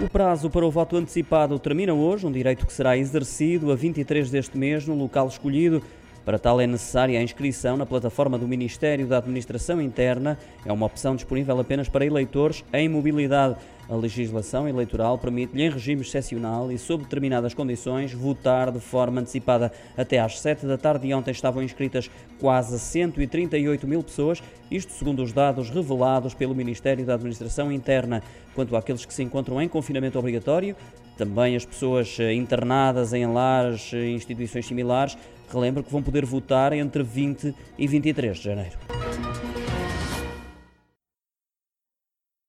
O 0.00 0.08
prazo 0.08 0.48
para 0.48 0.64
o 0.64 0.70
voto 0.70 0.96
antecipado 0.96 1.58
termina 1.58 1.92
hoje, 1.92 2.24
um 2.24 2.30
direito 2.30 2.64
que 2.64 2.72
será 2.72 2.96
exercido 2.96 3.72
a 3.72 3.74
23 3.74 4.30
deste 4.30 4.56
mês 4.56 4.86
no 4.86 4.94
local 4.94 5.26
escolhido. 5.26 5.82
Para 6.24 6.38
tal 6.38 6.60
é 6.60 6.68
necessária 6.68 7.18
a 7.18 7.22
inscrição 7.22 7.76
na 7.76 7.84
plataforma 7.84 8.38
do 8.38 8.46
Ministério 8.46 9.08
da 9.08 9.18
Administração 9.18 9.82
Interna. 9.82 10.38
É 10.64 10.72
uma 10.72 10.86
opção 10.86 11.16
disponível 11.16 11.58
apenas 11.58 11.88
para 11.88 12.06
eleitores 12.06 12.64
em 12.72 12.88
mobilidade. 12.88 13.56
A 13.88 13.96
legislação 13.96 14.68
eleitoral 14.68 15.16
permite-lhe, 15.16 15.62
em 15.62 15.70
regime 15.70 16.02
excepcional 16.02 16.70
e 16.70 16.76
sob 16.76 17.04
determinadas 17.04 17.54
condições, 17.54 18.12
votar 18.12 18.70
de 18.70 18.80
forma 18.80 19.20
antecipada. 19.20 19.72
Até 19.96 20.18
às 20.18 20.38
7 20.40 20.66
da 20.66 20.76
tarde 20.76 21.06
de 21.06 21.14
ontem 21.14 21.30
estavam 21.30 21.62
inscritas 21.62 22.10
quase 22.38 22.78
138 22.78 23.88
mil 23.88 24.02
pessoas, 24.02 24.42
isto 24.70 24.92
segundo 24.92 25.22
os 25.22 25.32
dados 25.32 25.70
revelados 25.70 26.34
pelo 26.34 26.54
Ministério 26.54 27.06
da 27.06 27.14
Administração 27.14 27.72
Interna. 27.72 28.22
Quanto 28.54 28.76
àqueles 28.76 29.06
que 29.06 29.14
se 29.14 29.22
encontram 29.22 29.60
em 29.62 29.68
confinamento 29.68 30.18
obrigatório, 30.18 30.76
também 31.16 31.56
as 31.56 31.64
pessoas 31.64 32.14
eh, 32.20 32.34
internadas 32.34 33.12
em 33.12 33.26
lares 33.26 33.92
e 33.92 34.10
instituições 34.10 34.66
similares, 34.66 35.16
relembro 35.50 35.82
que 35.82 35.90
vão 35.90 36.02
poder 36.02 36.26
votar 36.26 36.72
entre 36.74 37.02
20 37.02 37.54
e 37.78 37.86
23 37.86 38.36
de 38.36 38.44
janeiro. 38.44 38.87